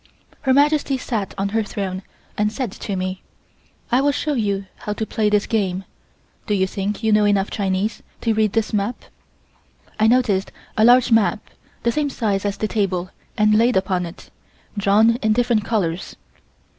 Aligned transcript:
Her 0.41 0.51
Majesty 0.55 0.97
sat 0.97 1.35
on 1.37 1.49
her 1.49 1.61
throne 1.61 2.01
and 2.35 2.51
said 2.51 2.71
to 2.71 2.95
me: 2.95 3.21
"I 3.91 4.01
will 4.01 4.11
show 4.11 4.33
you 4.33 4.65
how 4.77 4.93
to 4.93 5.05
play 5.05 5.29
this 5.29 5.45
game. 5.45 5.83
Do 6.47 6.55
you 6.55 6.65
think 6.65 7.03
you 7.03 7.11
know 7.11 7.25
enough 7.25 7.51
Chinese 7.51 8.01
to 8.21 8.33
read 8.33 8.53
this 8.53 8.73
map?" 8.73 9.05
I 9.99 10.07
noticed 10.07 10.51
a 10.75 10.83
large 10.83 11.11
map, 11.11 11.51
the 11.83 11.91
same 11.91 12.09
size 12.09 12.45
as 12.45 12.57
the 12.57 12.67
table, 12.67 13.11
and 13.37 13.53
laid 13.53 13.77
upon 13.77 14.07
it, 14.07 14.31
drawn 14.75 15.17
in 15.17 15.33
different 15.33 15.65
colors. 15.65 16.15